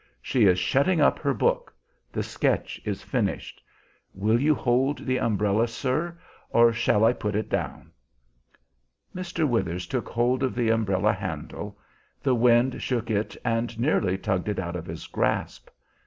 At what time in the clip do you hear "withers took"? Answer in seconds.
9.47-10.09